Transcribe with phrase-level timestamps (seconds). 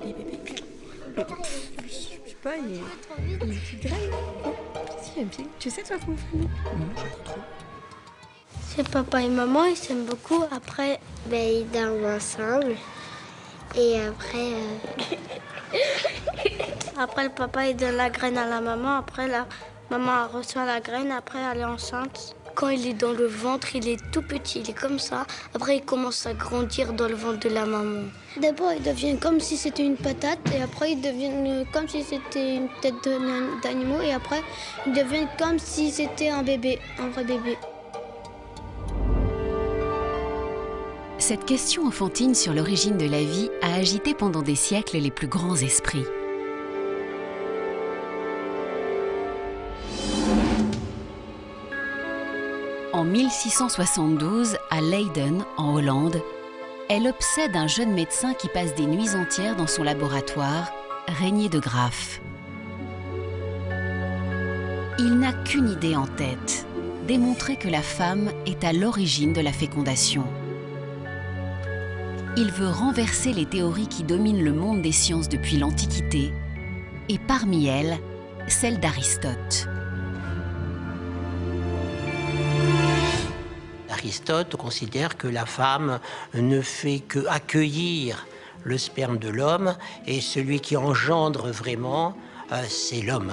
[0.00, 0.38] bébés.
[1.16, 2.78] Je sais pas, il est,
[3.40, 3.90] il est.
[4.10, 4.54] Non,
[5.02, 6.48] si, une petite- Tu sais, toi, comment faire Non,
[6.96, 7.40] sais pas trop.
[8.76, 10.42] C'est papa et maman, ils s'aiment beaucoup.
[10.50, 12.74] Après, ben, ils dorment ensemble.
[13.76, 15.76] Et après, euh,
[16.98, 18.98] après le papa il donne la graine à la maman.
[18.98, 19.46] Après la
[19.90, 21.10] maman reçoit la graine.
[21.10, 22.36] Après elle est enceinte.
[22.54, 25.26] Quand il est dans le ventre, il est tout petit, il est comme ça.
[25.54, 28.02] Après, il commence à grandir dans le ventre de la maman.
[28.40, 32.56] D'abord, il devient comme si c'était une patate, et après, il devient comme si c'était
[32.56, 32.94] une tête
[33.62, 34.40] d'animaux, et après,
[34.86, 37.58] il devient comme si c'était un bébé, un vrai bébé.
[41.18, 45.28] Cette question enfantine sur l'origine de la vie a agité pendant des siècles les plus
[45.28, 46.04] grands esprits.
[52.94, 56.22] En 1672, à Leiden, en Hollande,
[56.88, 60.70] elle obsède un jeune médecin qui passe des nuits entières dans son laboratoire,
[61.08, 62.20] Régnier de Graff.
[65.00, 66.68] Il n'a qu'une idée en tête,
[67.08, 70.22] démontrer que la femme est à l'origine de la fécondation.
[72.36, 76.30] Il veut renverser les théories qui dominent le monde des sciences depuis l'Antiquité,
[77.08, 77.98] et parmi elles,
[78.46, 79.66] celle d'Aristote.
[84.04, 85.98] Aristote considère que la femme
[86.34, 88.26] ne fait que accueillir
[88.62, 89.74] le sperme de l'homme
[90.06, 92.14] et celui qui engendre vraiment,
[92.52, 93.32] euh, c'est l'homme.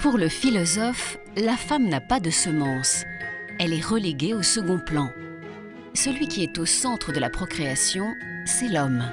[0.00, 3.04] Pour le philosophe, la femme n'a pas de semence.
[3.60, 5.08] Elle est reléguée au second plan.
[5.94, 8.12] Celui qui est au centre de la procréation,
[8.46, 9.04] c'est l'homme.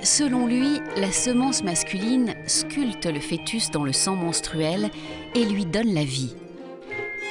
[0.00, 4.90] Selon lui, la semence masculine sculpte le fœtus dans le sang menstruel
[5.34, 6.36] et lui donne la vie.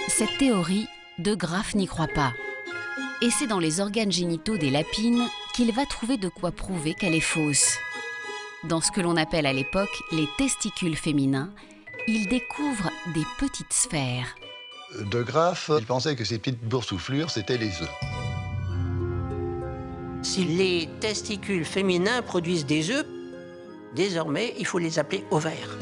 [0.10, 0.90] Cette théorie,
[1.20, 2.32] De Graff n'y croit pas.
[3.24, 5.24] Et c'est dans les organes génitaux des lapines
[5.56, 7.78] qu'il va trouver de quoi prouver qu'elle est fausse.
[8.66, 11.50] Dans ce que l'on appelle à l'époque les testicules féminins,
[12.08, 14.36] il découvre des petites sphères.
[15.12, 17.90] De Graff, il pensait que ces petites boursouflures, c'était les œufs.
[20.22, 23.08] Si les testicules féminins produisent des œufs,
[23.96, 25.78] désormais, il faut les appeler ovaires.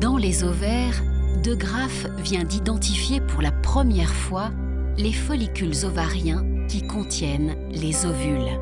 [0.00, 1.00] Dans les ovaires,
[1.42, 4.50] De Graff vient d'identifier pour la première fois
[4.96, 8.58] les follicules ovariens qui contiennent les ovules.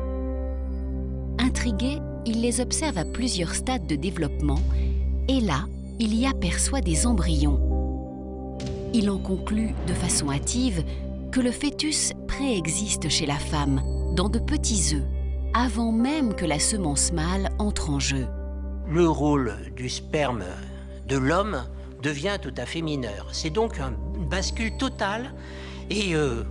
[1.39, 4.59] Intrigué, il les observe à plusieurs stades de développement
[5.27, 5.65] et là,
[5.99, 7.59] il y aperçoit des embryons.
[8.93, 10.83] Il en conclut de façon hâtive
[11.31, 13.81] que le fœtus préexiste chez la femme
[14.15, 15.03] dans de petits œufs,
[15.53, 18.27] avant même que la semence mâle entre en jeu.
[18.87, 20.45] Le rôle du sperme
[21.07, 21.63] de l'homme
[22.05, 23.29] devient tout à fait mineur.
[23.31, 25.33] C'est donc un- une bascule totale
[25.89, 26.43] et euh,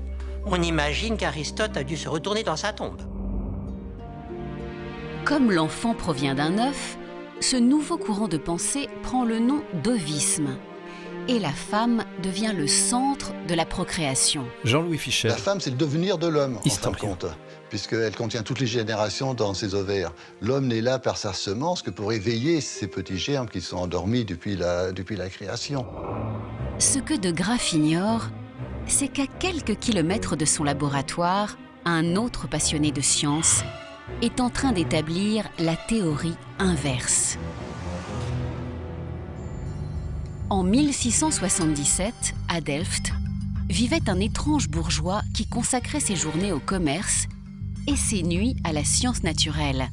[0.47, 3.01] on imagine qu'Aristote a dû se retourner dans sa tombe.
[5.25, 6.99] Comme l'enfant provient d'un œuf,
[7.41, 10.57] ce nouveau courant de pensée prend le nom d'ovisme.
[11.27, 14.45] Et la femme devient le centre de la procréation.
[14.65, 15.29] Jean-Louis Fischer.
[15.29, 17.25] La femme, c'est le devenir de l'homme, en fin de compte,
[17.71, 20.13] puisqu'elle contient toutes les générations dans ses ovaires.
[20.43, 24.27] L'homme n'est là par sa semence que pour éveiller ces petits germes qui sont endormis
[24.27, 25.87] depuis la, depuis la création.
[26.79, 28.29] Ce que De Graff ignore,
[28.87, 33.63] c'est qu'à quelques kilomètres de son laboratoire, un autre passionné de science
[34.21, 37.39] est en train d'établir la théorie inverse.
[40.55, 42.15] En 1677,
[42.49, 43.11] à Delft,
[43.69, 47.27] vivait un étrange bourgeois qui consacrait ses journées au commerce
[47.89, 49.89] et ses nuits à la science naturelle.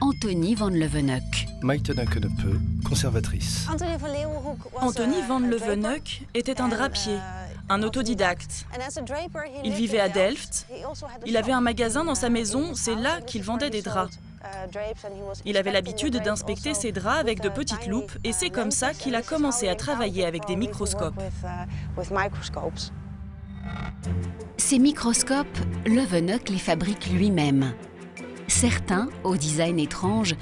[0.00, 1.46] Anthony van Leeuwenhoek.
[1.62, 2.30] Maïte Dunkenepe,
[2.88, 3.66] conservatrice.
[4.80, 7.16] Anthony van Leeuwenhoek était un drapier,
[7.68, 8.66] un autodidacte.
[9.64, 10.68] Il vivait à Delft.
[11.26, 14.16] Il avait un magasin dans sa maison, c'est là qu'il vendait des draps.
[15.44, 19.14] Il avait l'habitude d'inspecter ses draps avec de petites loupes et c'est comme ça qu'il
[19.14, 21.20] a commencé à travailler avec des microscopes.
[24.56, 27.72] Ces microscopes, Leeuwenhoek les fabrique lui-même.
[28.48, 30.34] Certains, au design étrange,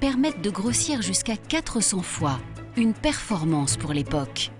[0.00, 2.38] permettent de grossir jusqu'à 400 fois,
[2.76, 4.50] une performance pour l'époque.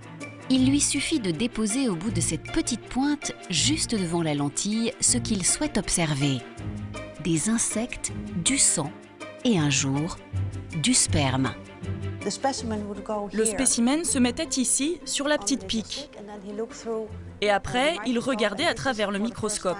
[0.49, 4.91] Il lui suffit de déposer au bout de cette petite pointe, juste devant la lentille,
[5.01, 6.39] ce qu'il souhaite observer.
[7.25, 8.13] Des insectes,
[8.43, 8.91] du sang
[9.45, 10.17] et un jour,
[10.83, 11.55] du sperme.
[13.33, 16.11] Le spécimen se mettait ici, sur la petite pique.
[17.41, 19.75] Et après, il regardait à travers le microscope.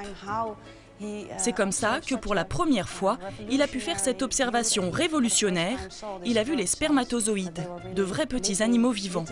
[1.38, 3.19] C'est comme ça que pour la première fois,
[3.51, 5.77] il a pu faire cette observation révolutionnaire.
[6.25, 7.63] Il a vu les spermatozoïdes,
[7.94, 9.25] de vrais petits animaux vivants.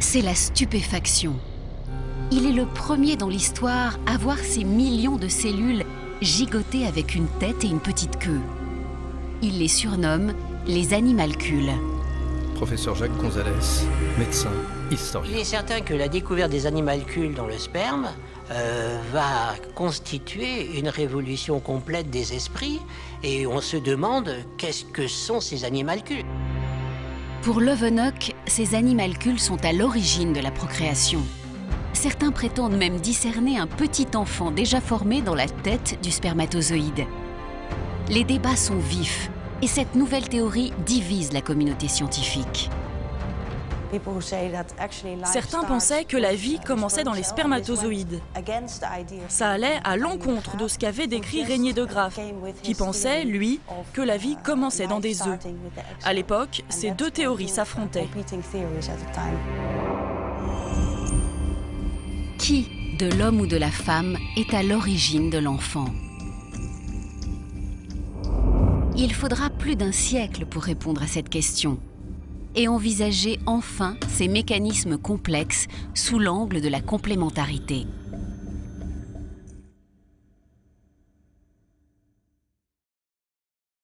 [0.00, 1.34] C'est la stupéfaction.
[2.30, 5.84] Il est le premier dans l'histoire à voir ces millions de cellules
[6.22, 8.40] gigotés avec une tête et une petite queue.
[9.42, 10.34] Il les surnomme
[10.66, 11.72] les animalcules.
[12.54, 13.50] Professeur Jacques Gonzalez,
[14.18, 14.52] médecin,
[14.90, 15.32] historien.
[15.34, 18.08] Il est certain que la découverte des animalcules dans le sperme
[18.52, 22.80] euh, va constituer une révolution complète des esprits
[23.24, 26.24] et on se demande qu'est-ce que sont ces animalcules.
[27.42, 31.22] Pour Lovelock, ces animalcules sont à l'origine de la procréation.
[31.92, 37.06] Certains prétendent même discerner un petit enfant déjà formé dans la tête du spermatozoïde.
[38.08, 39.30] Les débats sont vifs
[39.62, 42.70] et cette nouvelle théorie divise la communauté scientifique.
[45.24, 48.20] Certains pensaient que la vie commençait dans les spermatozoïdes.
[49.28, 52.18] Ça allait à l'encontre de ce qu'avait décrit Régnier de Graaf,
[52.62, 53.60] qui pensait, lui,
[53.92, 55.38] que la vie commençait dans des œufs.
[56.04, 58.08] À l'époque, ces deux théories s'affrontaient.
[62.42, 62.66] Qui,
[62.98, 65.84] de l'homme ou de la femme, est à l'origine de l'enfant?
[68.96, 71.78] Il faudra plus d'un siècle pour répondre à cette question
[72.56, 77.86] et envisager enfin ces mécanismes complexes sous l'angle de la complémentarité.